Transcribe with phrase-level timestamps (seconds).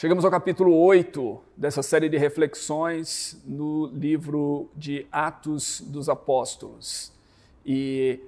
[0.00, 7.12] Chegamos ao capítulo 8 dessa série de reflexões no livro de Atos dos Apóstolos.
[7.66, 8.20] E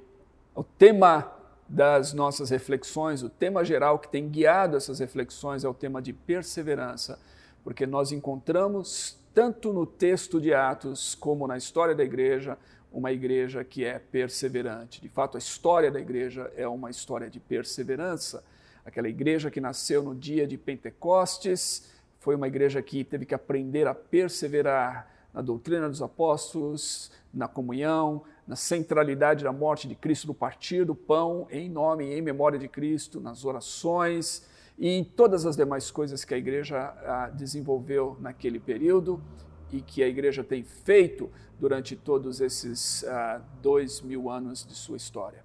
[0.52, 1.32] o tema
[1.68, 6.12] das nossas reflexões, o tema geral que tem guiado essas reflexões é o tema de
[6.12, 7.20] perseverança,
[7.62, 12.58] porque nós encontramos tanto no texto de Atos como na história da igreja
[12.92, 15.00] uma igreja que é perseverante.
[15.00, 18.42] De fato, a história da igreja é uma história de perseverança
[18.90, 23.86] aquela igreja que nasceu no dia de Pentecostes, foi uma igreja que teve que aprender
[23.86, 30.34] a perseverar na doutrina dos apóstolos, na comunhão, na centralidade da morte de Cristo, no
[30.34, 34.44] partir do pão em nome e em memória de Cristo, nas orações
[34.76, 39.22] e em todas as demais coisas que a igreja ah, desenvolveu naquele período
[39.70, 41.30] e que a igreja tem feito
[41.60, 45.44] durante todos esses ah, dois mil anos de sua história.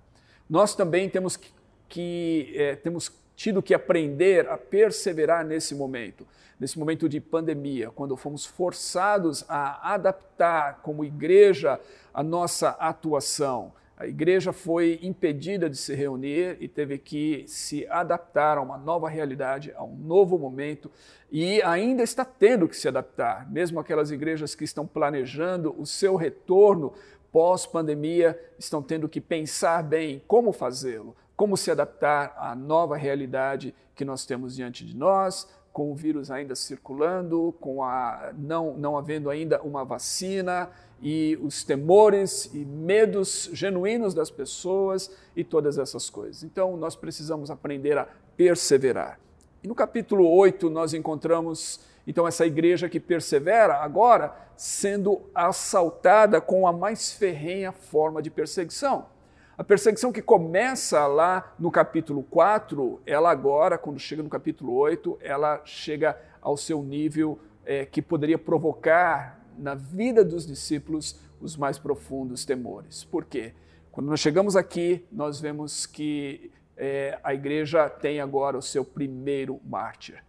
[0.49, 1.52] Nós também temos que,
[1.88, 6.26] que é, temos tido que aprender a perseverar nesse momento,
[6.59, 11.79] nesse momento de pandemia, quando fomos forçados a adaptar como igreja
[12.13, 13.73] a nossa atuação.
[13.98, 19.07] A igreja foi impedida de se reunir e teve que se adaptar a uma nova
[19.07, 20.91] realidade, a um novo momento,
[21.32, 23.49] e ainda está tendo que se adaptar.
[23.49, 26.93] Mesmo aquelas igrejas que estão planejando o seu retorno
[27.32, 34.05] pós-pandemia estão tendo que pensar bem como fazê-lo como se adaptar à nova realidade que
[34.05, 39.30] nós temos diante de nós, com o vírus ainda circulando, com a não, não havendo
[39.30, 40.70] ainda uma vacina
[41.02, 46.44] e os temores e medos genuínos das pessoas e todas essas coisas.
[46.44, 49.20] Então, nós precisamos aprender a perseverar.
[49.63, 56.68] E no capítulo 8 nós encontramos então essa igreja que persevera agora sendo assaltada com
[56.68, 59.08] a mais ferrenha forma de perseguição.
[59.57, 65.17] A perseguição que começa lá no capítulo 4, ela agora, quando chega no capítulo 8,
[65.22, 71.79] ela chega ao seu nível é, que poderia provocar na vida dos discípulos os mais
[71.79, 73.06] profundos temores.
[73.06, 73.53] Por quê?
[73.94, 79.61] Quando nós chegamos aqui, nós vemos que é, a igreja tem agora o seu primeiro
[79.63, 80.21] mártir.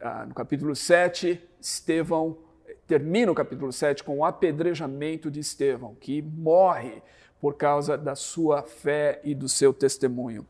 [0.00, 2.38] Ah, no capítulo 7, Estevão
[2.86, 7.02] termina o capítulo 7 com o apedrejamento de Estevão, que morre
[7.40, 10.46] por causa da sua fé e do seu testemunho.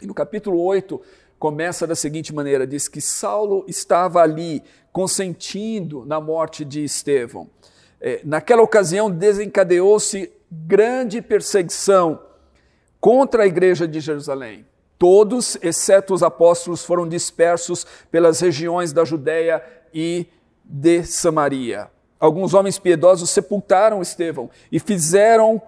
[0.00, 1.00] E no capítulo 8
[1.38, 7.48] começa da seguinte maneira: diz que Saulo estava ali consentindo na morte de Estevão.
[8.00, 12.20] É, naquela ocasião desencadeou-se grande perseguição
[12.98, 14.66] contra a igreja de Jerusalém.
[14.98, 19.62] Todos, exceto os apóstolos, foram dispersos pelas regiões da Judéia
[19.94, 20.26] e
[20.64, 21.88] de Samaria.
[22.18, 25.60] Alguns homens piedosos sepultaram Estevão e fizeram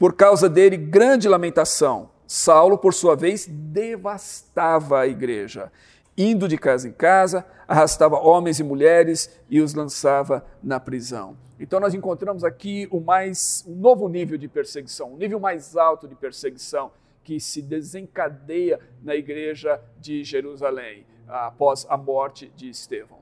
[0.00, 2.08] por causa dele, grande lamentação.
[2.26, 5.70] Saulo, por sua vez, devastava a igreja.
[6.16, 11.36] Indo de casa em casa, arrastava homens e mulheres e os lançava na prisão.
[11.58, 16.08] Então nós encontramos aqui o mais um novo nível de perseguição, um nível mais alto
[16.08, 16.90] de perseguição
[17.22, 23.19] que se desencadeia na igreja de Jerusalém após a morte de Estevão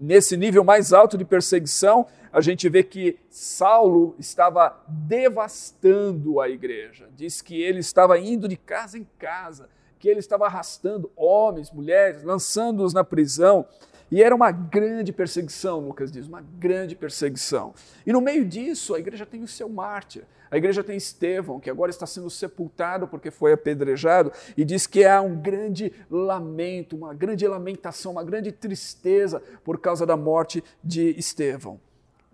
[0.00, 7.08] nesse nível mais alto de perseguição, a gente vê que Saulo estava devastando a igreja.
[7.14, 9.68] Diz que ele estava indo de casa em casa,
[9.98, 13.66] que ele estava arrastando homens, mulheres, lançando-os na prisão.
[14.10, 17.72] E era uma grande perseguição, Lucas diz, uma grande perseguição.
[18.04, 20.24] E no meio disso, a igreja tem o seu mártir.
[20.50, 25.04] A igreja tem Estevão, que agora está sendo sepultado porque foi apedrejado, e diz que
[25.04, 31.10] há um grande lamento, uma grande lamentação, uma grande tristeza por causa da morte de
[31.16, 31.80] Estevão.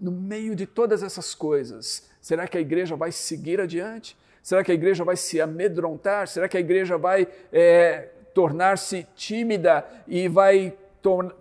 [0.00, 4.16] No meio de todas essas coisas, será que a igreja vai seguir adiante?
[4.42, 6.26] Será que a igreja vai se amedrontar?
[6.26, 10.74] Será que a igreja vai é, tornar-se tímida e vai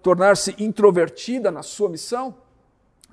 [0.02, 2.36] tornar-se introvertida na sua missão?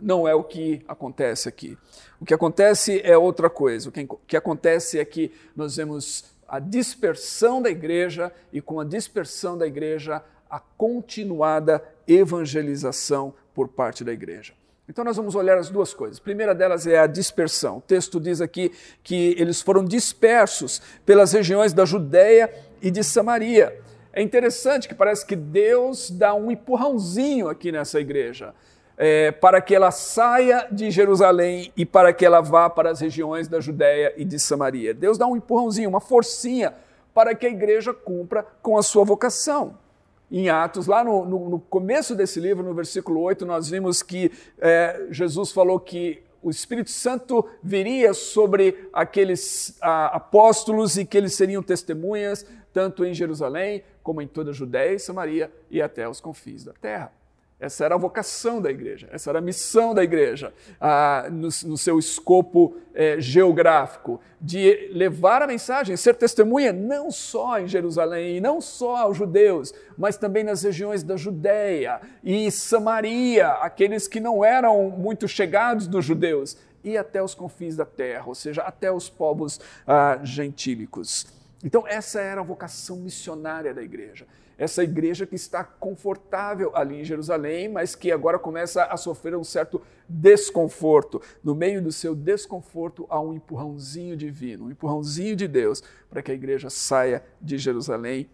[0.00, 1.78] Não é o que acontece aqui.
[2.20, 3.88] O que acontece é outra coisa.
[3.88, 8.80] O que, o que acontece é que nós vemos a dispersão da igreja e, com
[8.80, 14.52] a dispersão da igreja, a continuada evangelização por parte da igreja.
[14.88, 16.18] Então nós vamos olhar as duas coisas.
[16.18, 17.78] A primeira delas é a dispersão.
[17.78, 18.72] O texto diz aqui
[19.02, 23.80] que eles foram dispersos pelas regiões da Judéia e de Samaria.
[24.12, 28.54] É interessante que parece que Deus dá um empurrãozinho aqui nessa igreja.
[28.98, 33.48] É, para que ela saia de Jerusalém e para que ela vá para as regiões
[33.48, 34.92] da Judéia e de Samaria.
[34.92, 36.74] Deus dá um empurrãozinho, uma forcinha
[37.14, 39.78] para que a igreja cumpra com a sua vocação.
[40.30, 44.30] Em Atos, lá no, no, no começo desse livro, no versículo 8, nós vimos que
[44.58, 51.34] é, Jesus falou que o Espírito Santo viria sobre aqueles a, apóstolos e que eles
[51.34, 56.20] seriam testemunhas tanto em Jerusalém como em toda a Judéia e Samaria e até os
[56.20, 57.12] confins da terra.
[57.62, 61.78] Essa era a vocação da igreja, essa era a missão da igreja, ah, no, no,
[61.78, 68.60] seu escopo eh, geográfico, de levar a mensagem, ser testemunha não só em Jerusalém, não
[68.60, 74.90] só aos judeus, mas também nas regiões da Judéia e Samaria, aqueles que não eram
[74.90, 79.60] muito chegados dos judeus, e até os confins da terra, ou seja, até os povos
[79.86, 81.41] ah, gentílicos.
[81.62, 84.26] Então, essa era a vocação missionária da igreja
[84.62, 89.42] essa igreja que está confortável ali em Jerusalém, mas que agora começa a sofrer um
[89.42, 91.20] certo desconforto.
[91.42, 96.30] No meio do seu desconforto há um empurrãozinho divino, um empurrãozinho de Deus para que
[96.30, 98.30] a igreja saia de Jerusalém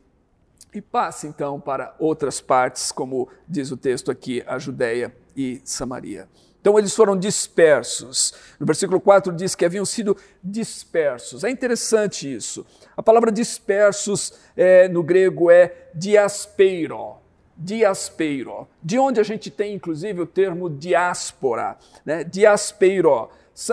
[0.74, 6.28] e passe então para outras partes, como diz o texto aqui, a Judéia e Samaria.
[6.60, 8.34] Então eles foram dispersos.
[8.58, 11.44] No versículo 4 diz que haviam sido dispersos.
[11.44, 12.66] É interessante isso.
[12.96, 17.16] A palavra dispersos é, no grego é diaspeiro.
[17.56, 18.68] Diaspeiro.
[18.82, 21.76] De onde a gente tem, inclusive, o termo diáspora.
[22.04, 22.24] Né?
[22.24, 23.30] Diaspeiro.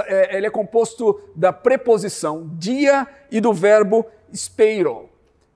[0.07, 5.09] É, ele é composto da preposição dia e do verbo speiro.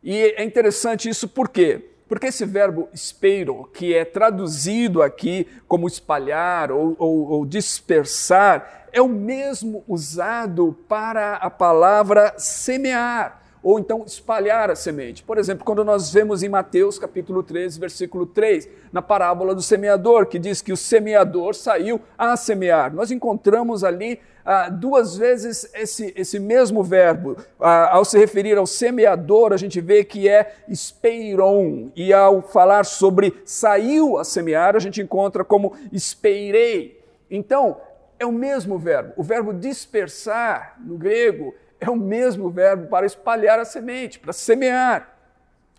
[0.04, 1.88] E é interessante isso por quê?
[2.10, 9.00] Porque esse verbo speiro, que é traduzido aqui como espalhar ou, ou, ou dispersar, é
[9.00, 15.24] o mesmo usado para a palavra semear ou então espalhar a semente.
[15.24, 20.26] Por exemplo, quando nós vemos em Mateus capítulo 13, versículo 3, na parábola do semeador,
[20.26, 22.94] que diz que o semeador saiu a semear.
[22.94, 27.38] Nós encontramos ali ah, duas vezes esse, esse mesmo verbo.
[27.60, 32.86] Ah, ao se referir ao semeador, a gente vê que é espeiron, e ao falar
[32.86, 37.00] sobre saiu a semear, a gente encontra como esperei.
[37.30, 37.78] Então,
[38.18, 39.14] é o mesmo verbo.
[39.16, 45.18] O verbo dispersar, no grego, é o mesmo verbo para espalhar a semente, para semear.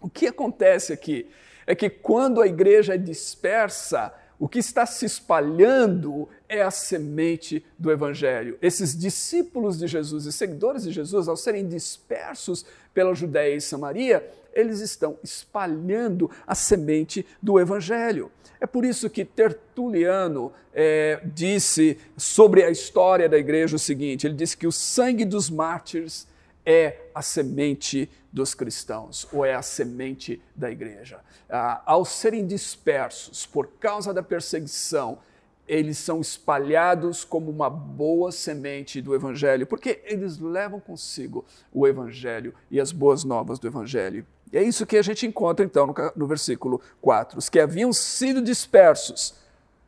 [0.00, 1.30] O que acontece aqui
[1.66, 7.62] é que quando a igreja é dispersa, o que está se espalhando é a semente
[7.78, 8.56] do Evangelho.
[8.62, 12.64] Esses discípulos de Jesus e seguidores de Jesus, ao serem dispersos
[12.94, 18.32] pela Judéia e Samaria, eles estão espalhando a semente do Evangelho.
[18.58, 24.34] É por isso que Tertuliano é, disse sobre a história da igreja o seguinte: ele
[24.34, 26.26] disse que o sangue dos mártires
[26.64, 31.20] é a semente dos cristãos, ou é a semente da igreja.
[31.48, 35.18] Ah, ao serem dispersos por causa da perseguição,
[35.66, 42.54] eles são espalhados como uma boa semente do Evangelho, porque eles levam consigo o Evangelho
[42.70, 44.26] e as boas novas do Evangelho.
[44.52, 47.38] E é isso que a gente encontra então no, no versículo 4.
[47.38, 49.34] Os que haviam sido dispersos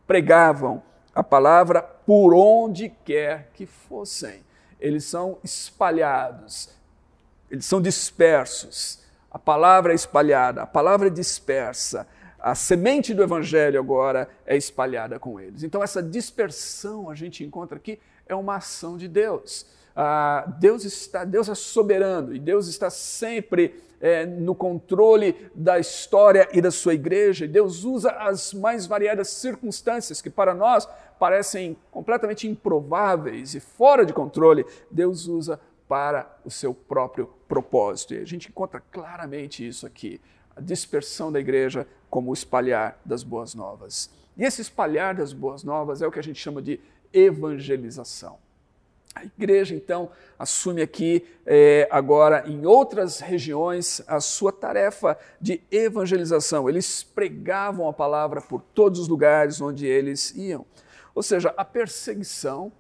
[0.06, 0.82] pregavam
[1.12, 4.40] a palavra por onde quer que fossem.
[4.82, 6.68] Eles são espalhados,
[7.48, 9.00] eles são dispersos.
[9.30, 12.06] A palavra é espalhada, a palavra é dispersa.
[12.36, 15.62] A semente do evangelho agora é espalhada com eles.
[15.62, 19.66] Então, essa dispersão a gente encontra aqui é uma ação de Deus.
[19.94, 26.48] Ah, Deus está, Deus é soberano e Deus está sempre é, no controle da história
[26.52, 27.46] e da sua igreja.
[27.46, 30.88] Deus usa as mais variadas circunstâncias que para nós
[31.20, 34.66] parecem completamente improváveis e fora de controle.
[34.90, 38.14] Deus usa para o seu próprio propósito.
[38.14, 40.20] E a gente encontra claramente isso aqui:
[40.56, 44.10] a dispersão da igreja como o espalhar das boas novas.
[44.36, 46.80] E esse espalhar das boas novas é o que a gente chama de
[47.12, 48.38] evangelização.
[49.14, 56.68] A igreja, então, assume aqui, é, agora, em outras regiões, a sua tarefa de evangelização.
[56.68, 60.64] Eles pregavam a palavra por todos os lugares onde eles iam.
[61.14, 62.72] Ou seja, a perseguição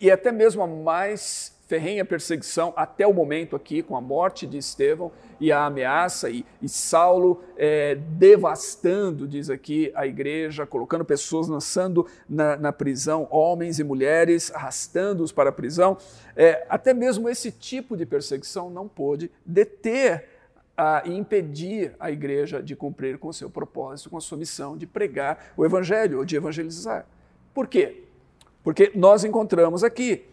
[0.00, 4.58] e até mesmo a mais ferrenha perseguição até o momento aqui, com a morte de
[4.58, 11.46] Estevão e a ameaça, e, e Saulo é, devastando, diz aqui, a igreja, colocando pessoas
[11.46, 15.96] lançando na, na prisão, homens e mulheres, arrastando-os para a prisão.
[16.34, 20.28] É, até mesmo esse tipo de perseguição não pôde deter
[20.76, 25.52] a impedir a igreja de cumprir com seu propósito, com a sua missão de pregar
[25.56, 27.06] o evangelho ou de evangelizar.
[27.54, 28.02] Por quê?
[28.64, 30.24] Porque nós encontramos aqui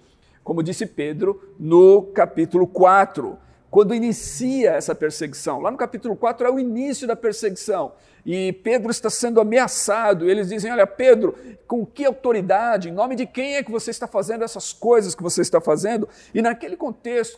[0.48, 3.38] como disse Pedro no capítulo 4,
[3.70, 5.60] quando inicia essa perseguição.
[5.60, 7.92] Lá no capítulo 4 é o início da perseguição.
[8.26, 10.30] E Pedro está sendo ameaçado.
[10.30, 11.36] Eles dizem: Olha, Pedro,
[11.68, 15.22] com que autoridade, em nome de quem é que você está fazendo essas coisas que
[15.22, 16.08] você está fazendo?
[16.34, 17.38] E naquele contexto,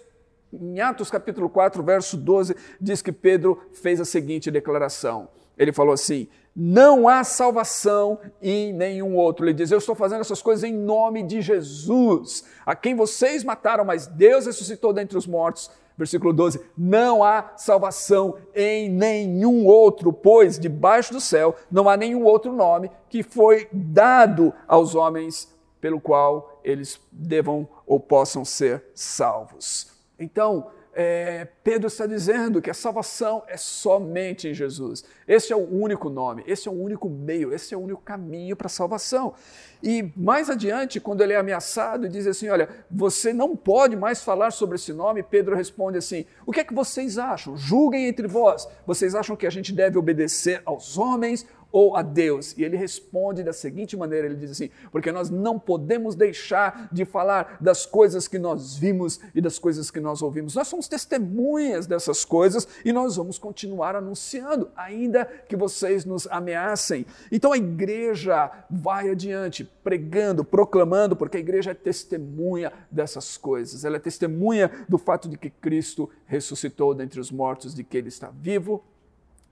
[0.53, 5.29] em Atos capítulo 4, verso 12, diz que Pedro fez a seguinte declaração.
[5.57, 9.45] Ele falou assim: não há salvação em nenhum outro.
[9.45, 13.85] Ele diz: Eu estou fazendo essas coisas em nome de Jesus, a quem vocês mataram,
[13.85, 15.71] mas Deus ressuscitou dentre os mortos.
[15.97, 22.23] Versículo 12: Não há salvação em nenhum outro, pois debaixo do céu não há nenhum
[22.23, 29.91] outro nome que foi dado aos homens pelo qual eles devam ou possam ser salvos.
[30.17, 30.67] Então,
[31.01, 35.05] é, Pedro está dizendo que a salvação é somente em Jesus.
[35.25, 38.53] Esse é o único nome, esse é o único meio, esse é o único caminho
[38.53, 39.33] para a salvação.
[39.81, 44.21] E mais adiante, quando ele é ameaçado e diz assim: Olha, você não pode mais
[44.21, 47.55] falar sobre esse nome, Pedro responde assim: O que é que vocês acham?
[47.55, 48.67] Julguem entre vós.
[48.85, 52.57] Vocês acham que a gente deve obedecer aos homens ou a Deus?
[52.57, 57.05] E ele responde da seguinte maneira: ele diz assim, porque nós não podemos deixar de
[57.05, 60.55] falar das coisas que nós vimos e das coisas que nós ouvimos.
[60.55, 67.05] Nós somos testemunhas dessas coisas e nós vamos continuar anunciando, ainda que vocês nos ameacem.
[67.31, 73.85] Então a igreja vai adiante, pregando, proclamando, porque a igreja é testemunha dessas coisas.
[73.85, 78.09] Ela é testemunha do fato de que Cristo ressuscitou dentre os mortos, de que ele
[78.09, 78.83] está vivo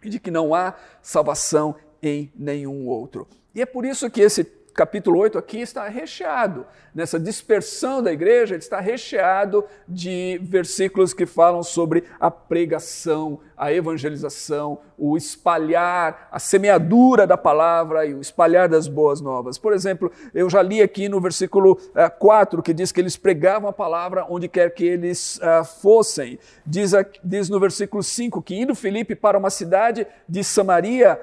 [0.03, 3.27] e de que não há salvação em nenhum outro.
[3.54, 4.44] E é por isso que esse
[4.77, 11.25] capítulo 8 aqui está recheado, nessa dispersão da igreja, ele está recheado de versículos que
[11.25, 18.70] falam sobre a pregação, a evangelização, o espalhar, a semeadura da palavra e o espalhar
[18.70, 19.58] das boas novas.
[19.58, 21.80] Por exemplo, eu já li aqui no versículo
[22.20, 26.38] 4 eh, que diz que eles pregavam a palavra onde quer que eles uh, fossem.
[26.63, 26.92] Diz,
[27.24, 31.20] diz no versículo 5 que indo Filipe para uma cidade de Samaria,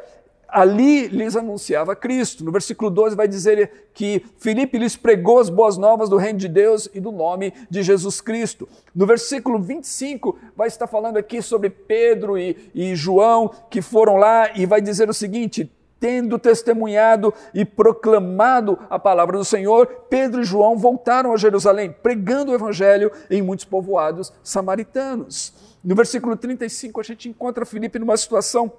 [0.54, 2.44] ali lhes anunciava Cristo.
[2.44, 6.48] No versículo 12 vai dizer que Filipe lhes pregou as boas novas do reino de
[6.48, 8.68] Deus e do nome de Jesus Cristo.
[8.94, 14.56] No versículo 25 vai estar falando aqui sobre Pedro e, e João que foram lá
[14.56, 15.68] e vai dizer o seguinte:
[15.98, 22.52] tendo testemunhado e proclamado a palavra do Senhor, Pedro e João voltaram a Jerusalém, pregando
[22.52, 25.52] o evangelho em muitos povoados samaritanos.
[25.82, 28.72] No versículo 35 a gente encontra Filipe numa situação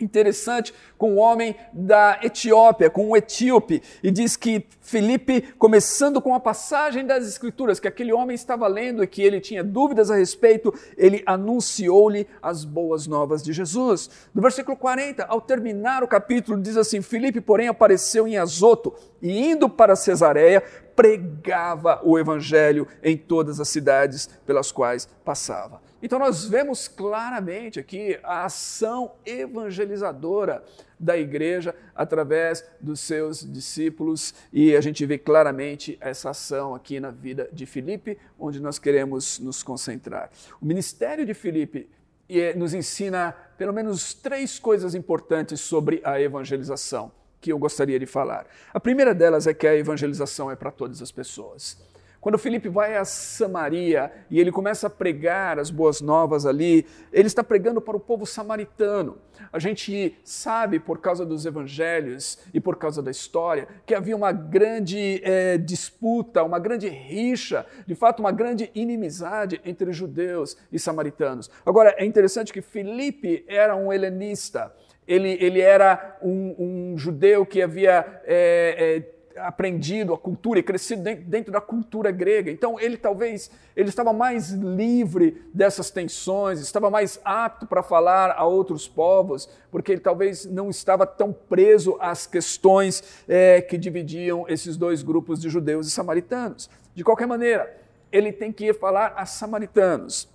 [0.00, 6.34] interessante com o homem da Etiópia, com o etíope, e diz que Felipe, começando com
[6.34, 10.16] a passagem das Escrituras que aquele homem estava lendo e que ele tinha dúvidas a
[10.16, 14.10] respeito, ele anunciou-lhe as boas novas de Jesus.
[14.34, 19.46] No versículo 40, ao terminar o capítulo, diz assim: Felipe, porém, apareceu em Azoto e
[19.50, 20.62] indo para Cesareia,
[20.94, 25.83] pregava o evangelho em todas as cidades pelas quais passava.
[26.04, 30.62] Então nós vemos claramente aqui a ação evangelizadora
[31.00, 37.10] da igreja através dos seus discípulos e a gente vê claramente essa ação aqui na
[37.10, 40.30] vida de Filipe, onde nós queremos nos concentrar.
[40.60, 41.88] O ministério de Filipe
[42.28, 48.04] eh, nos ensina pelo menos três coisas importantes sobre a evangelização que eu gostaria de
[48.04, 48.46] falar.
[48.74, 51.78] A primeira delas é que a evangelização é para todas as pessoas.
[52.24, 57.26] Quando Felipe vai a Samaria e ele começa a pregar as boas novas ali, ele
[57.26, 59.18] está pregando para o povo samaritano.
[59.52, 64.32] A gente sabe, por causa dos evangelhos e por causa da história, que havia uma
[64.32, 71.50] grande é, disputa, uma grande rixa, de fato, uma grande inimizade entre judeus e samaritanos.
[71.66, 74.74] Agora, é interessante que Felipe era um helenista.
[75.06, 76.54] Ele, ele era um,
[76.94, 82.50] um judeu que havia é, é, aprendido a cultura e crescido dentro da cultura grega.
[82.50, 88.44] Então ele talvez ele estava mais livre dessas tensões, estava mais apto para falar a
[88.44, 94.76] outros povos, porque ele talvez não estava tão preso às questões é, que dividiam esses
[94.76, 96.70] dois grupos de judeus e samaritanos.
[96.94, 97.76] De qualquer maneira,
[98.12, 100.33] ele tem que ir falar a samaritanos.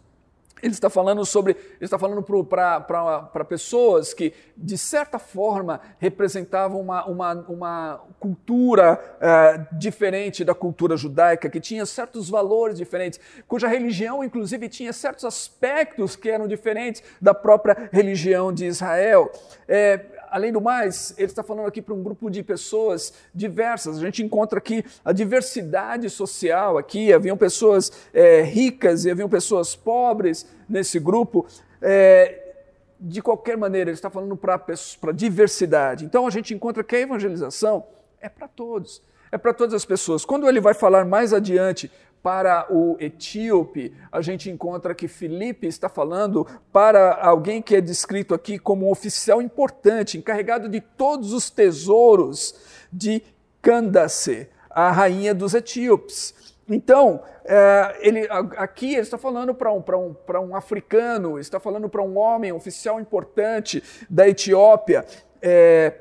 [0.61, 7.05] Ele está falando sobre, ele está falando para pessoas que, de certa forma, representavam uma,
[7.05, 14.23] uma, uma cultura é, diferente da cultura judaica, que tinha certos valores diferentes, cuja religião,
[14.23, 19.31] inclusive, tinha certos aspectos que eram diferentes da própria religião de Israel.
[19.67, 23.97] É, além do mais, ele está falando aqui para um grupo de pessoas diversas.
[23.97, 27.11] A gente encontra aqui a diversidade social aqui.
[27.13, 31.45] Haviam pessoas é, ricas e haviam pessoas pobres nesse grupo.
[31.81, 32.45] É,
[32.99, 34.61] de qualquer maneira, ele está falando para
[35.07, 36.05] a diversidade.
[36.05, 37.85] Então a gente encontra que a evangelização
[38.19, 40.25] é para todos, é para todas as pessoas.
[40.25, 41.89] Quando ele vai falar mais adiante
[42.21, 48.33] para o etíope, a gente encontra que Filipe está falando para alguém que é descrito
[48.33, 52.55] aqui como um oficial importante, encarregado de todos os tesouros
[52.91, 53.23] de
[53.61, 56.53] Candace, a rainha dos etíopes.
[56.67, 62.01] Então, é, ele, aqui ele está falando para um, um, um africano, está falando para
[62.01, 65.05] um homem, um oficial importante da Etiópia.
[65.41, 65.93] É,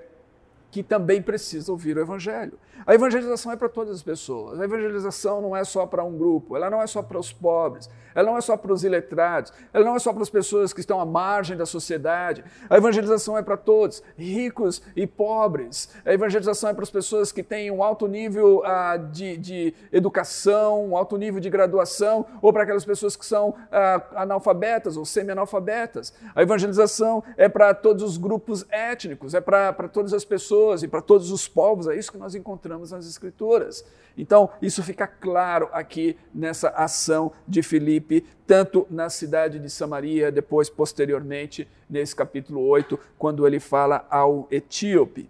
[0.70, 2.58] que também precisa ouvir o Evangelho.
[2.88, 4.58] A evangelização é para todas as pessoas.
[4.58, 7.86] A evangelização não é só para um grupo, ela não é só para os pobres,
[8.14, 10.80] ela não é só para os iletrados, ela não é só para as pessoas que
[10.80, 12.42] estão à margem da sociedade.
[12.70, 15.90] A evangelização é para todos, ricos e pobres.
[16.02, 20.86] A evangelização é para as pessoas que têm um alto nível ah, de, de, educação,
[20.86, 26.14] um alto nível de graduação, ou para aquelas pessoas que são ah, analfabetas ou semi-analfabetas.
[26.34, 31.02] A evangelização é para todos os grupos étnicos, é para todas as pessoas e para
[31.02, 31.86] todos os povos.
[31.86, 32.34] É isso que nós
[32.78, 33.84] encontramos nas Escrituras.
[34.16, 40.70] Então, isso fica claro aqui nessa ação de Filipe, tanto na cidade de Samaria, depois,
[40.70, 45.28] posteriormente, nesse capítulo 8, quando ele fala ao etíope.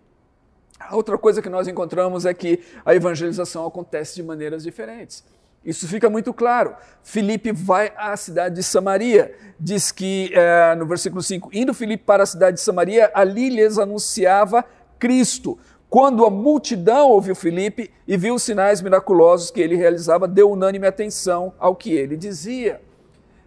[0.78, 5.24] A outra coisa que nós encontramos é que a evangelização acontece de maneiras diferentes.
[5.64, 6.76] Isso fica muito claro.
[7.02, 9.34] Filipe vai à cidade de Samaria.
[9.58, 13.76] Diz que, é, no versículo 5, indo Filipe para a cidade de Samaria, ali lhes
[13.76, 14.64] anunciava
[14.98, 15.58] Cristo.
[15.90, 20.86] Quando a multidão ouviu Filipe e viu os sinais miraculosos que ele realizava, deu unânime
[20.86, 22.82] atenção ao que ele dizia.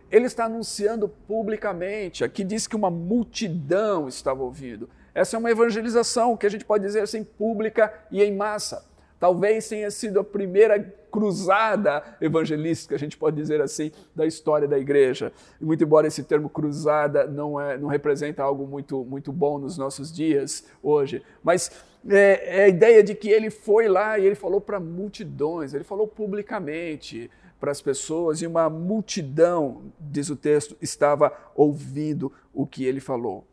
[0.10, 2.24] Ele está anunciando publicamente.
[2.24, 4.90] Aqui diz que uma multidão estava ouvindo.
[5.14, 8.84] Essa é uma evangelização que a gente pode dizer assim, pública e em massa.
[9.22, 10.80] Talvez tenha sido a primeira
[11.12, 15.32] cruzada evangelística, a gente pode dizer assim, da história da igreja.
[15.62, 20.12] Muito embora esse termo cruzada não, é, não representa algo muito, muito bom nos nossos
[20.12, 21.70] dias hoje, mas
[22.10, 25.84] é, é a ideia de que ele foi lá e ele falou para multidões, ele
[25.84, 32.86] falou publicamente para as pessoas e uma multidão, diz o texto, estava ouvindo o que
[32.86, 33.46] ele falou.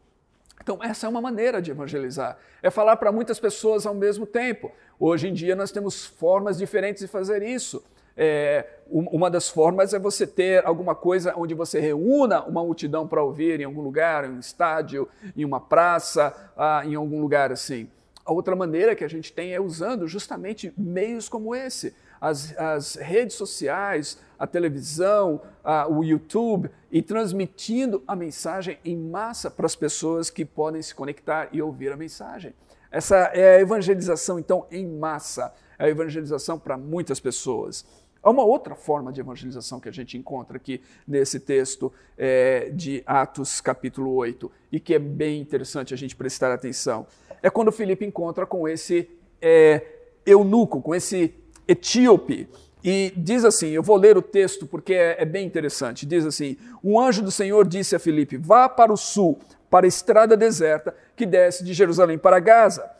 [0.62, 4.72] Então, essa é uma maneira de evangelizar, é falar para muitas pessoas ao mesmo tempo.
[4.98, 7.82] Hoje em dia, nós temos formas diferentes de fazer isso.
[8.20, 13.22] É, uma das formas é você ter alguma coisa onde você reúna uma multidão para
[13.22, 17.88] ouvir em algum lugar, em um estádio, em uma praça, ah, em algum lugar assim.
[18.24, 22.94] A outra maneira que a gente tem é usando justamente meios como esse as, as
[22.96, 29.74] redes sociais, a televisão, a, o YouTube e transmitindo a mensagem em massa para as
[29.74, 32.54] pessoas que podem se conectar e ouvir a mensagem.
[32.90, 37.84] Essa é a evangelização, então, em massa, é a evangelização para muitas pessoas.
[38.22, 43.02] Há uma outra forma de evangelização que a gente encontra aqui nesse texto é, de
[43.06, 47.06] Atos, capítulo 8, e que é bem interessante a gente prestar atenção.
[47.42, 49.08] É quando Filipe encontra com esse
[49.40, 49.86] é,
[50.26, 51.34] eunuco, com esse
[51.66, 52.48] etíope.
[52.90, 56.06] E diz assim: eu vou ler o texto porque é, é, bem interessante.
[56.06, 59.88] Diz assim: Um anjo do Senhor disse a Filipe: Vá para o sul, para a
[59.88, 62.90] estrada deserta que desce de Jerusalém para Gaza.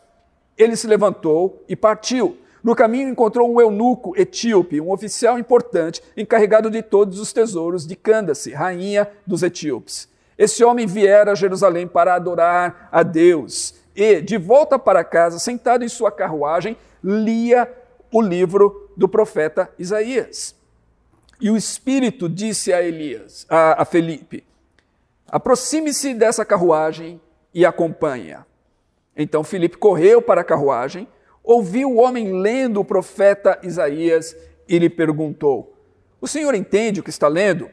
[0.59, 2.37] Ele se levantou e partiu.
[2.62, 7.96] No caminho encontrou um eunuco etíope, um oficial importante, encarregado de todos os tesouros de
[7.96, 10.07] Candace, rainha dos etíopes.
[10.37, 15.83] Esse homem viera a Jerusalém para adorar a Deus e, de volta para casa, sentado
[15.83, 17.72] em sua carruagem, lia
[18.12, 20.57] o livro do profeta Isaías.
[21.41, 24.45] E o Espírito disse a Elias, a, a Felipe:
[25.29, 27.21] aproxime-se dessa carruagem
[27.55, 28.45] e acompanha.
[29.17, 31.07] Então Felipe correu para a carruagem,
[31.45, 34.37] ouviu o homem lendo o profeta Isaías
[34.69, 35.77] e lhe perguntou:
[36.21, 37.71] O senhor entende o que está lendo?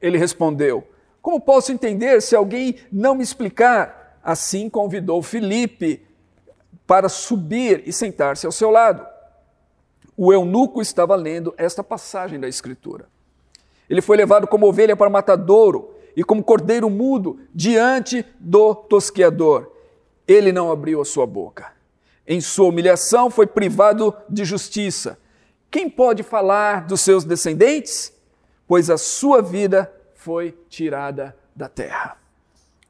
[0.00, 0.86] Ele respondeu:
[1.20, 4.20] Como posso entender se alguém não me explicar?
[4.22, 6.06] Assim convidou Felipe
[6.86, 9.17] para subir e sentar-se ao seu lado
[10.20, 13.06] o eunuco estava lendo esta passagem da Escritura.
[13.88, 19.70] Ele foi levado como ovelha para o matadouro e como cordeiro mudo diante do tosqueador.
[20.26, 21.72] Ele não abriu a sua boca.
[22.26, 25.16] Em sua humilhação foi privado de justiça.
[25.70, 28.12] Quem pode falar dos seus descendentes?
[28.66, 32.16] Pois a sua vida foi tirada da terra.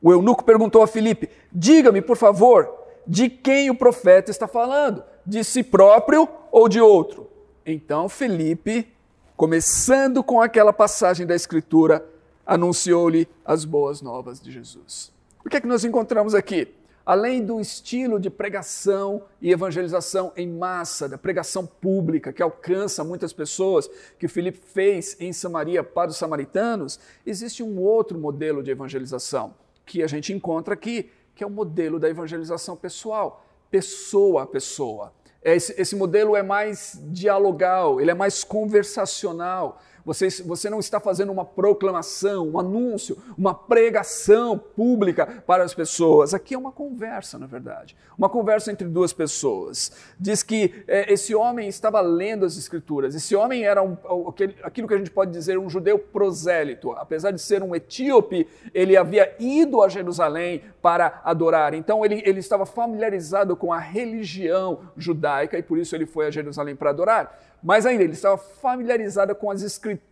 [0.00, 2.72] O eunuco perguntou a Filipe: Diga-me, por favor,
[3.06, 5.04] de quem o profeta está falando?
[5.28, 7.28] De si próprio ou de outro?
[7.66, 8.88] Então Felipe,
[9.36, 12.02] começando com aquela passagem da Escritura,
[12.46, 15.12] anunciou-lhe as boas novas de Jesus.
[15.44, 16.74] O que é que nós encontramos aqui?
[17.04, 23.30] Além do estilo de pregação e evangelização em massa, da pregação pública que alcança muitas
[23.30, 23.86] pessoas,
[24.18, 30.02] que Felipe fez em Samaria para os samaritanos, existe um outro modelo de evangelização que
[30.02, 35.12] a gente encontra aqui, que é o modelo da evangelização pessoal, pessoa a pessoa.
[35.54, 39.80] Esse, esse modelo é mais dialogal, ele é mais conversacional.
[40.08, 46.32] Você, você não está fazendo uma proclamação, um anúncio, uma pregação pública para as pessoas.
[46.32, 47.94] Aqui é uma conversa, na verdade.
[48.16, 49.92] Uma conversa entre duas pessoas.
[50.18, 53.14] Diz que é, esse homem estava lendo as Escrituras.
[53.14, 53.98] Esse homem era um,
[54.62, 56.92] aquilo que a gente pode dizer um judeu prosélito.
[56.92, 61.74] Apesar de ser um etíope, ele havia ido a Jerusalém para adorar.
[61.74, 66.30] Então ele, ele estava familiarizado com a religião judaica e por isso ele foi a
[66.30, 67.38] Jerusalém para adorar.
[67.62, 70.07] Mais ainda, ele estava familiarizado com as escrituras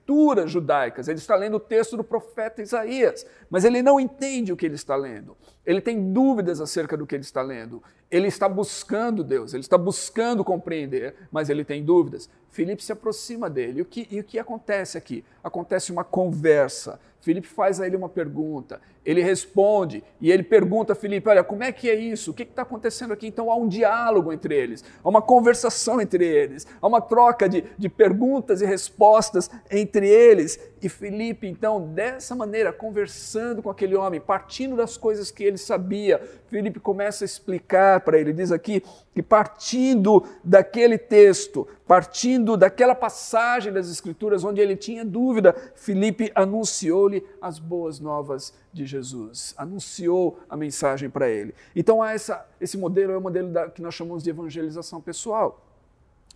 [0.46, 1.08] judaicas.
[1.08, 4.74] Ele está lendo o texto do profeta Isaías, mas ele não entende o que ele
[4.74, 5.36] está lendo.
[5.64, 7.82] Ele tem dúvidas acerca do que ele está lendo.
[8.10, 12.30] Ele está buscando Deus, ele está buscando compreender, mas ele tem dúvidas.
[12.50, 13.80] Filipe se aproxima dele.
[13.80, 15.24] E o que, e o que acontece aqui?
[15.42, 17.00] Acontece uma conversa.
[17.26, 21.64] Filipe faz a ele uma pergunta, ele responde e ele pergunta a Filipe: Olha, como
[21.64, 22.30] é que é isso?
[22.30, 23.26] O que está acontecendo aqui?
[23.26, 27.64] Então há um diálogo entre eles, há uma conversação entre eles, há uma troca de,
[27.76, 30.58] de perguntas e respostas entre eles.
[30.82, 36.20] E Filipe, então, dessa maneira, conversando com aquele homem, partindo das coisas que ele sabia,
[36.48, 38.82] Filipe começa a explicar para ele, diz aqui
[39.14, 47.24] que partindo daquele texto, partindo daquela passagem das Escrituras onde ele tinha dúvida, Filipe anunciou-lhe
[47.40, 51.54] as boas novas de Jesus, anunciou a mensagem para ele.
[51.74, 55.62] Então, há essa, esse modelo é o modelo da, que nós chamamos de evangelização pessoal.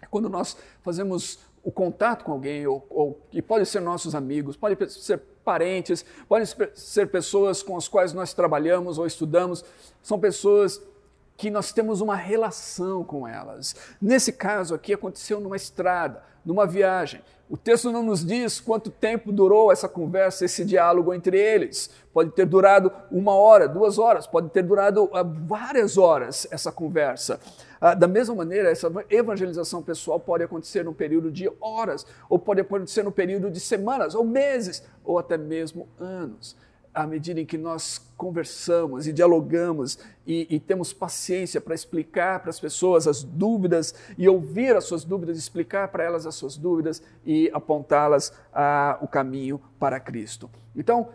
[0.09, 4.91] Quando nós fazemos o contato com alguém, ou, ou, e pode ser nossos amigos, pode
[4.91, 9.65] ser parentes, podem ser pessoas com as quais nós trabalhamos ou estudamos,
[10.03, 10.81] são pessoas
[11.37, 13.75] que nós temos uma relação com elas.
[14.01, 17.23] Nesse caso aqui aconteceu numa estrada, numa viagem.
[17.49, 21.91] O texto não nos diz quanto tempo durou essa conversa, esse diálogo entre eles.
[22.13, 27.41] Pode ter durado uma hora, duas horas, pode ter durado uh, várias horas essa conversa.
[27.81, 32.61] Uh, da mesma maneira, essa evangelização pessoal pode acontecer no período de horas, ou pode
[32.61, 36.57] acontecer no período de semanas, ou meses, ou até mesmo anos
[36.93, 42.51] à medida em que nós conversamos e dialogamos e, e temos paciência para explicar para
[42.51, 47.03] as pessoas as dúvidas e ouvir as suas dúvidas, explicar para elas as suas dúvidas
[47.25, 50.51] e apontá-las ao caminho para Cristo.
[50.75, 51.09] Então,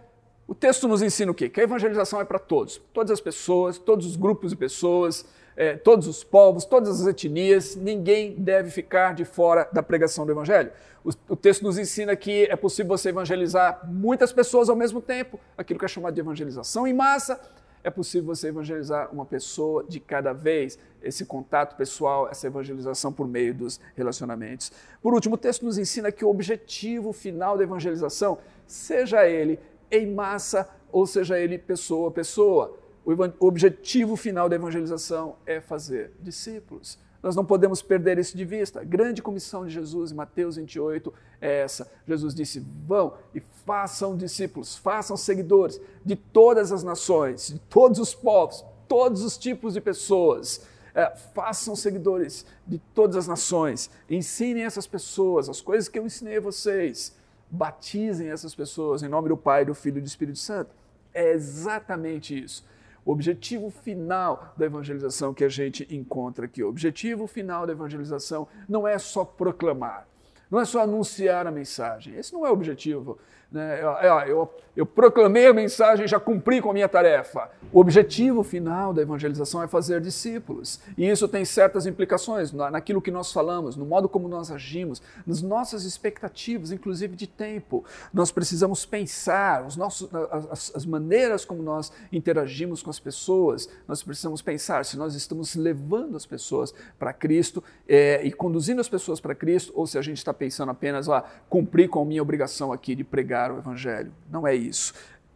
[0.47, 1.49] o texto nos ensina o quê?
[1.49, 5.25] Que a evangelização é para todos, todas as pessoas, todos os grupos de pessoas,
[5.55, 10.31] é, todos os povos, todas as etnias, ninguém deve ficar de fora da pregação do
[10.31, 10.71] Evangelho.
[11.03, 15.39] O, o, texto nos ensina que é possível você evangelizar muitas pessoas ao mesmo tempo,
[15.57, 17.39] aquilo que é chamado de evangelização em massa.
[17.83, 23.27] É possível você evangelizar uma pessoa de cada vez, esse contato pessoal, essa evangelização por
[23.27, 24.71] meio dos relacionamentos.
[24.99, 29.59] Por último, o texto nos ensina que o objetivo final da evangelização, seja ele
[29.91, 36.11] em massa ou seja ele pessoa a pessoa, o objetivo final da evangelização é fazer
[36.19, 36.97] discípulos.
[37.21, 38.81] Nós não podemos perder isso de vista.
[38.81, 41.91] A grande comissão de Jesus em Mateus 28 é essa.
[42.07, 48.13] Jesus disse: Vão e façam discípulos, façam seguidores de todas as nações, de todos os
[48.13, 50.61] povos, todos os tipos de pessoas.
[50.93, 53.89] É, façam seguidores de todas as nações.
[54.09, 57.15] Ensinem essas pessoas as coisas que eu ensinei a vocês.
[57.51, 60.71] Batizem essas pessoas em nome do Pai, do Filho e do Espírito Santo.
[61.13, 62.63] É exatamente isso
[63.05, 66.63] o objetivo final da evangelização que a gente encontra aqui.
[66.63, 70.07] O objetivo final da evangelização não é só proclamar,
[70.49, 72.15] não é só anunciar a mensagem.
[72.15, 73.19] Esse não é o objetivo
[73.51, 73.79] né?
[73.81, 73.89] Eu,
[74.27, 77.49] eu, eu proclamei a mensagem, já cumpri com a minha tarefa.
[77.71, 80.79] O objetivo final da evangelização é fazer discípulos.
[80.97, 85.41] E isso tem certas implicações naquilo que nós falamos, no modo como nós agimos, nas
[85.41, 87.85] nossas expectativas, inclusive de tempo.
[88.13, 90.09] Nós precisamos pensar os nossos,
[90.51, 93.69] as, as maneiras como nós interagimos com as pessoas.
[93.87, 98.89] Nós precisamos pensar se nós estamos levando as pessoas para Cristo é, e conduzindo as
[98.89, 102.21] pessoas para Cristo, ou se a gente está pensando apenas, ah, cumprir com a minha
[102.21, 104.11] obrigação aqui de pregar pregar o Evangelho.
[104.31, 104.93] Não é isso.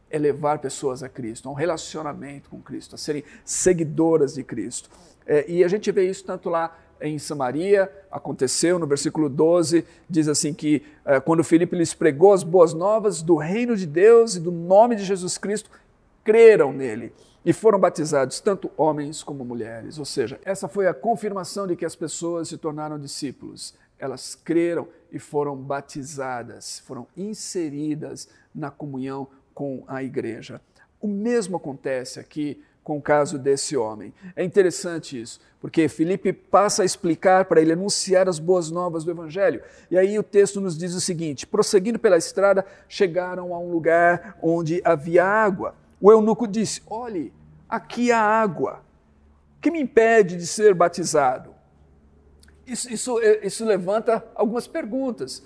[0.09, 4.89] É levar pessoas a Cristo, a um relacionamento com Cristo, a serem seguidoras de Cristo.
[5.27, 10.27] É, e a gente vê isso tanto lá em Samaria, aconteceu no versículo 12, diz
[10.27, 14.39] assim que é, quando Filipe lhes pregou as boas novas do reino de Deus e
[14.39, 15.69] do nome de Jesus Cristo,
[16.23, 17.13] creram nele
[17.45, 19.97] e foram batizados tanto homens como mulheres.
[19.97, 24.87] Ou seja, essa foi a confirmação de que as pessoas se tornaram discípulos elas creram
[25.11, 30.61] e foram batizadas, foram inseridas na comunhão com a igreja.
[31.01, 34.11] O mesmo acontece aqui com o caso desse homem.
[34.35, 39.11] É interessante isso, porque Felipe passa a explicar para ele, anunciar as boas novas do
[39.11, 39.61] Evangelho.
[39.91, 44.37] E aí o texto nos diz o seguinte: prosseguindo pela estrada, chegaram a um lugar
[44.41, 45.75] onde havia água.
[46.01, 47.31] O eunuco disse: Olhe,
[47.67, 48.83] aqui há água.
[49.57, 51.58] O que me impede de ser batizado?
[52.71, 55.43] Isso, isso, isso levanta algumas perguntas.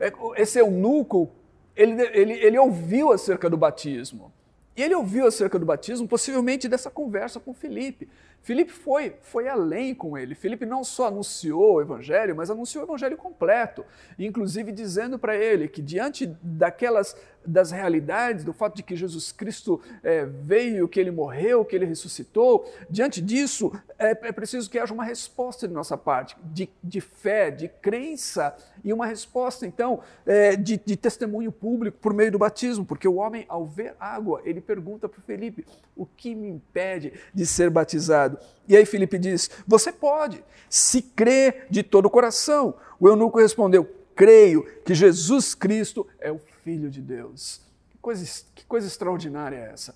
[0.00, 1.30] é, esse eunuco,
[1.76, 4.32] ele, ele, ele ouviu acerca do batismo.
[4.76, 8.08] E ele ouviu acerca do batismo, possivelmente dessa conversa com Felipe.
[8.42, 10.34] Felipe foi, foi além com ele.
[10.34, 13.84] Felipe não só anunciou o evangelho, mas anunciou o evangelho completo,
[14.18, 17.14] inclusive dizendo para ele que diante daquelas
[17.48, 21.86] das realidades, do fato de que Jesus Cristo é, veio, que ele morreu, que ele
[21.86, 27.00] ressuscitou, diante disso é, é preciso que haja uma resposta de nossa parte, de, de
[27.00, 32.38] fé, de crença e uma resposta, então, é, de, de testemunho público por meio do
[32.38, 37.12] batismo, porque o homem, ao ver água, ele pergunta para Felipe: o que me impede
[37.34, 38.27] de ser batizado?
[38.68, 42.74] E aí Felipe diz: Você pode, se crê de todo o coração.
[43.00, 47.60] O eunuco respondeu: Creio que Jesus Cristo é o Filho de Deus.
[47.90, 49.94] Que coisa, que coisa extraordinária é essa?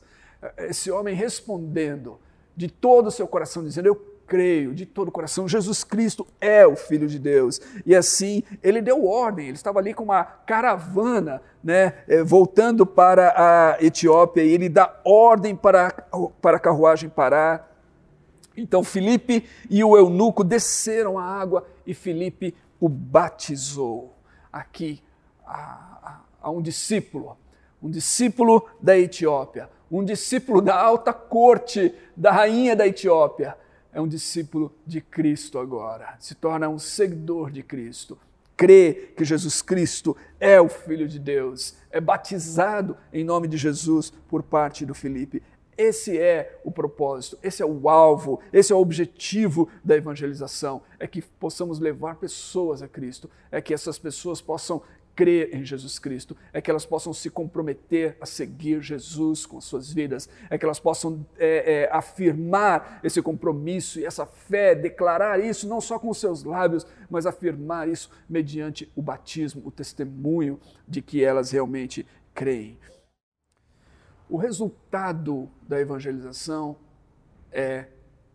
[0.59, 2.19] Esse homem respondendo
[2.57, 6.67] de todo o seu coração, dizendo: Eu creio de todo o coração, Jesus Cristo é
[6.67, 7.61] o Filho de Deus.
[7.85, 13.35] E assim, ele deu ordem, ele estava ali com uma caravana, né, eh, voltando para
[13.37, 15.91] a Etiópia, e ele dá ordem para,
[16.41, 17.72] para a carruagem parar.
[18.57, 24.15] Então Filipe e o eunuco desceram a água e Filipe o batizou.
[24.53, 25.03] Aqui
[25.47, 27.37] a, a, a um discípulo,
[27.83, 33.57] um discípulo da Etiópia, um discípulo da alta corte da rainha da Etiópia,
[33.93, 38.19] é um discípulo de Cristo agora, se torna um seguidor de Cristo,
[38.57, 44.11] crê que Jesus Cristo é o Filho de Deus, é batizado em nome de Jesus
[44.29, 45.43] por parte do Felipe.
[45.77, 51.07] Esse é o propósito, esse é o alvo, esse é o objetivo da evangelização, é
[51.07, 54.83] que possamos levar pessoas a Cristo, é que essas pessoas possam
[55.15, 59.93] crer em Jesus Cristo, é que elas possam se comprometer a seguir Jesus com suas
[59.93, 65.69] vidas, é que elas possam é, é, afirmar esse compromisso e essa fé, declarar isso
[65.69, 70.59] não só com seus lábios, mas afirmar isso mediante o batismo, o testemunho
[70.89, 72.79] de que elas realmente creem.
[74.33, 76.75] O resultado da evangelização
[77.51, 77.89] é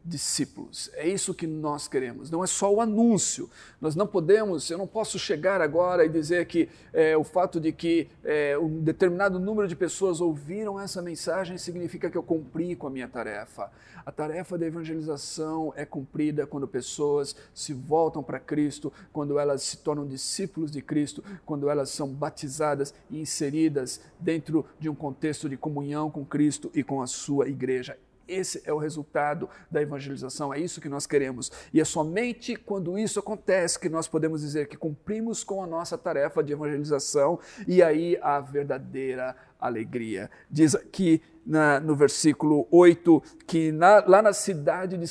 [0.08, 0.90] discípulos.
[0.94, 2.32] É isso que nós queremos.
[2.32, 3.50] Não é só o anúncio.
[3.82, 7.72] Nós não podemos, eu não posso chegar agora e dizer que é, o fato de
[7.72, 12.88] que é, um determinado número de pessoas ouviram essa mensagem significa que eu cumpri com
[12.88, 13.70] a minha tarefa.
[14.06, 19.78] A tarefa da evangelização é cumprida quando pessoas se voltam para Cristo, quando elas se
[19.78, 25.58] tornam discípulos de Cristo, quando elas são batizadas e inseridas dentro de um contexto de
[25.58, 27.98] comunhão com Cristo e com a sua igreja.
[28.28, 31.52] Esse é o resultado da evangelização, é isso que nós queremos.
[31.74, 35.98] E é somente quando isso acontece que nós podemos dizer que cumprimos com a nossa
[35.98, 40.30] tarefa de evangelização e aí a verdadeira alegria.
[40.50, 45.06] Diz aqui na, no versículo 8 que na, lá na cidade de,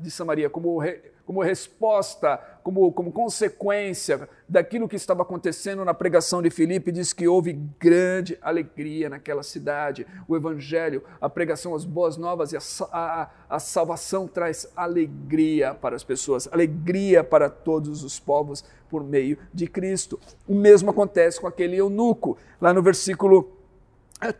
[0.00, 6.40] de Samaria, como re, como resposta, como, como consequência daquilo que estava acontecendo na pregação
[6.40, 10.06] de Filipe, diz que houve grande alegria naquela cidade.
[10.26, 12.60] O Evangelho, a pregação, as boas novas e a,
[12.90, 19.36] a, a salvação traz alegria para as pessoas, alegria para todos os povos por meio
[19.52, 20.18] de Cristo.
[20.48, 23.57] O mesmo acontece com aquele eunuco, lá no versículo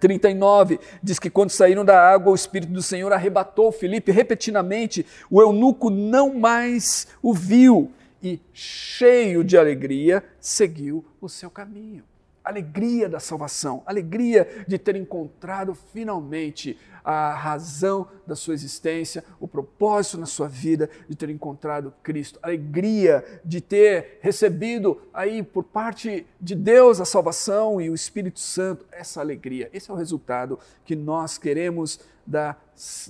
[0.00, 5.06] 39 diz que quando saíram da água, o Espírito do Senhor arrebatou Felipe repetidamente.
[5.30, 12.02] O eunuco não mais o viu e, cheio de alegria, seguiu o seu caminho
[12.48, 16.78] alegria da salvação, alegria de ter encontrado finalmente
[17.10, 23.24] a razão da sua existência, o propósito na sua vida, de ter encontrado Cristo, alegria
[23.42, 29.22] de ter recebido aí por parte de Deus a salvação e o Espírito Santo, essa
[29.22, 29.70] alegria.
[29.72, 32.54] Esse é o resultado que nós queremos da,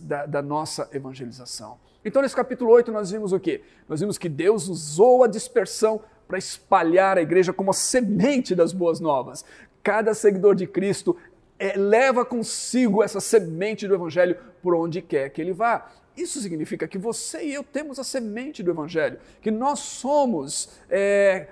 [0.03, 1.77] da, da nossa evangelização.
[2.05, 3.65] Então, nesse capítulo 8, nós vimos o quê?
[3.89, 8.73] Nós vimos que Deus usou a dispersão para espalhar a igreja como a semente das
[8.73, 9.45] boas novas.
[9.83, 11.17] Cada seguidor de Cristo
[11.59, 15.91] é, leva consigo essa semente do Evangelho por onde quer que ele vá.
[16.17, 21.47] Isso significa que você e eu temos a semente do Evangelho, que nós somos é,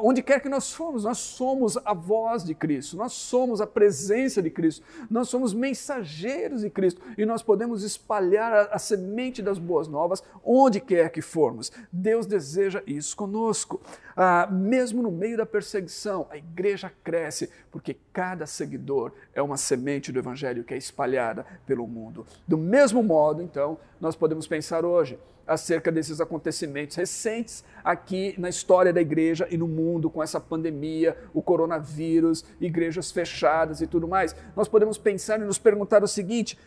[0.00, 4.42] onde quer que nós formos, nós somos a voz de Cristo, nós somos a presença
[4.42, 9.58] de Cristo, nós somos mensageiros de Cristo e nós podemos espalhar a, a semente das
[9.58, 11.72] boas novas onde quer que formos.
[11.90, 13.80] Deus deseja isso conosco.
[14.16, 20.12] Ah, mesmo no meio da perseguição, a igreja cresce porque cada seguidor é uma semente
[20.12, 22.26] do Evangelho que é espalhada pelo mundo.
[22.46, 25.18] Do mesmo modo, então, nós podemos pensar hoje
[25.52, 31.16] acerca desses acontecimentos recentes aqui na história da igreja e no mundo, com essa pandemia,
[31.32, 34.34] o coronavírus, igrejas fechadas e tudo mais.
[34.56, 36.58] Nós podemos pensar e nos perguntar o seguinte: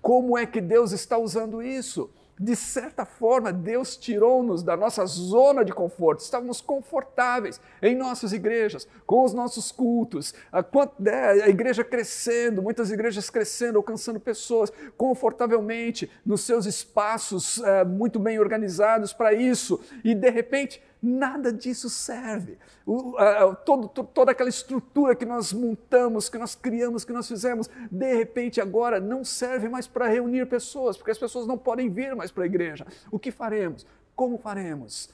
[0.00, 2.10] como é que Deus está usando isso?
[2.42, 6.18] De certa forma, Deus tirou-nos da nossa zona de conforto.
[6.18, 10.64] Estávamos confortáveis em nossas igrejas, com os nossos cultos, a,
[10.98, 18.40] né, igreja crescendo, muitas igrejas crescendo, alcançando pessoas confortavelmente nos seus espaços uh, muito bem
[18.40, 19.80] organizados para isso.
[20.02, 22.56] E de repente, Nada disso serve.
[22.86, 27.68] O, a, todo, toda aquela estrutura que nós montamos, que nós criamos, que nós fizemos,
[27.90, 32.14] de repente agora não serve mais para reunir pessoas, porque as pessoas não podem vir
[32.14, 32.86] mais para a igreja.
[33.10, 33.84] O que faremos?
[34.14, 35.10] Como faremos?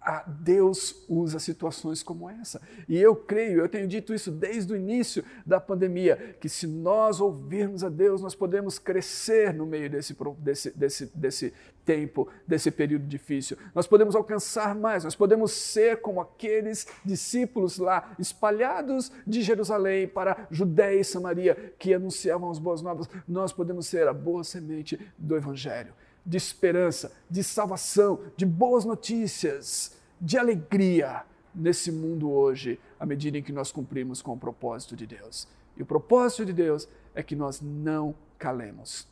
[0.00, 2.60] A Deus usa situações como essa.
[2.88, 7.20] E eu creio, eu tenho dito isso desde o início da pandemia, que se nós
[7.20, 13.06] ouvirmos a Deus, nós podemos crescer no meio desse, desse, desse, desse tempo, desse período
[13.06, 13.58] difícil.
[13.74, 20.46] Nós podemos alcançar mais, nós podemos ser como aqueles discípulos lá, espalhados de Jerusalém para
[20.50, 23.08] Judéia e Samaria, que anunciavam as boas novas.
[23.26, 25.92] Nós podemos ser a boa semente do Evangelho
[26.28, 31.22] de esperança, de salvação, de boas notícias de alegria
[31.54, 35.48] nesse mundo hoje, à medida em que nós cumprimos com o propósito de Deus.
[35.74, 39.08] E o propósito de Deus é que nós não calemos.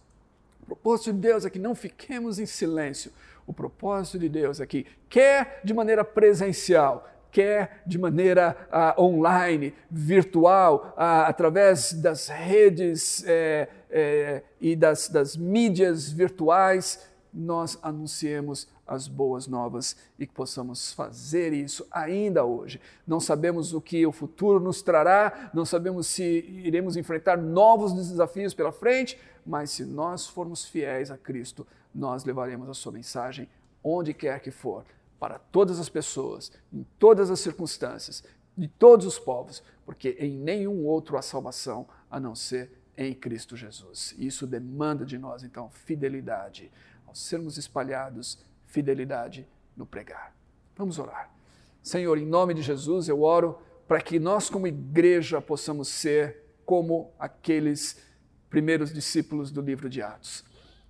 [0.62, 3.10] O propósito de Deus é que não fiquemos em silêncio.
[3.46, 9.74] O propósito de Deus é que, quer de maneira presencial, quer de maneira uh, online,
[9.90, 19.06] virtual, uh, através das redes é, é, e das, das mídias virtuais, nós anunciemos as
[19.06, 22.80] boas novas e que possamos fazer isso ainda hoje.
[23.06, 26.22] Não sabemos o que o futuro nos trará, não sabemos se
[26.64, 32.66] iremos enfrentar novos desafios pela frente, mas se nós formos fiéis a Cristo, nós levaremos
[32.70, 33.46] a sua mensagem
[33.84, 34.86] onde quer que for,
[35.18, 38.22] para todas as pessoas, em todas as circunstâncias,
[38.56, 43.56] de todos os povos, porque em nenhum outro há salvação a não ser em Cristo
[43.56, 44.14] Jesus.
[44.18, 46.70] Isso demanda de nós, então, fidelidade
[47.06, 50.34] ao sermos espalhados fidelidade no pregar.
[50.76, 51.30] Vamos orar.
[51.82, 57.12] Senhor, em nome de Jesus, eu oro para que nós, como igreja, possamos ser como
[57.18, 58.02] aqueles
[58.50, 60.44] primeiros discípulos do livro de Atos.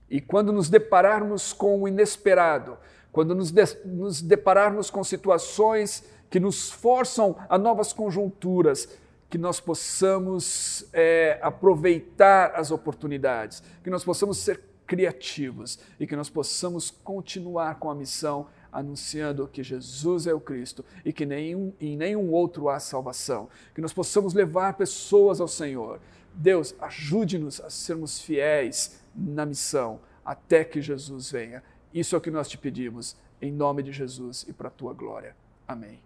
[0.09, 2.79] E quando nos depararmos com o inesperado,
[3.17, 8.91] quando nos, de, nos depararmos com situações que nos forçam a novas conjunturas,
[9.31, 16.29] que nós possamos é, aproveitar as oportunidades, que nós possamos ser criativos e que nós
[16.29, 21.97] possamos continuar com a missão anunciando que Jesus é o Cristo e que nenhum, em
[21.97, 23.49] nenhum outro há salvação.
[23.75, 26.01] Que nós possamos levar pessoas ao Senhor.
[26.35, 31.63] Deus, ajude-nos a sermos fiéis na missão até que Jesus venha.
[31.97, 34.93] Isso é o que nós te pedimos, em nome de Jesus e para a tua
[34.93, 35.35] glória.
[35.67, 35.99] Amém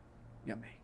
[0.47, 0.80] e amém.